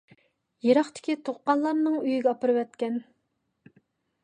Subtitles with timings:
[0.67, 3.01] يىراقتىكى تۇغقانلارنىڭ ئۆيىگە ئاپىرىۋەتكەن.